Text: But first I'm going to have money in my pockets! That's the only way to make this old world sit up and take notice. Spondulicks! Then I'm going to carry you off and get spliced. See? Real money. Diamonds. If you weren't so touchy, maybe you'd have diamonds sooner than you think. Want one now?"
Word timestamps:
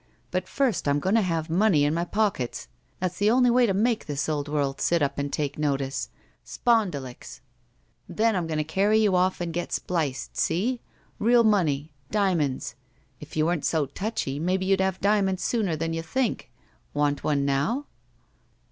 But 0.31 0.47
first 0.47 0.87
I'm 0.87 0.99
going 0.99 1.13
to 1.13 1.21
have 1.21 1.47
money 1.47 1.83
in 1.83 1.93
my 1.93 2.05
pockets! 2.05 2.67
That's 2.99 3.19
the 3.19 3.29
only 3.29 3.51
way 3.51 3.67
to 3.67 3.73
make 3.75 4.07
this 4.07 4.27
old 4.27 4.47
world 4.47 4.81
sit 4.81 5.03
up 5.03 5.19
and 5.19 5.31
take 5.31 5.59
notice. 5.59 6.09
Spondulicks! 6.43 7.41
Then 8.09 8.35
I'm 8.35 8.47
going 8.47 8.57
to 8.57 8.63
carry 8.63 8.97
you 8.97 9.15
off 9.15 9.39
and 9.39 9.53
get 9.53 9.71
spliced. 9.71 10.35
See? 10.37 10.81
Real 11.19 11.43
money. 11.43 11.93
Diamonds. 12.09 12.73
If 13.19 13.37
you 13.37 13.45
weren't 13.45 13.63
so 13.63 13.85
touchy, 13.85 14.39
maybe 14.39 14.65
you'd 14.65 14.81
have 14.81 14.99
diamonds 15.01 15.43
sooner 15.43 15.75
than 15.75 15.93
you 15.93 16.01
think. 16.01 16.49
Want 16.95 17.23
one 17.23 17.45
now?" 17.45 17.85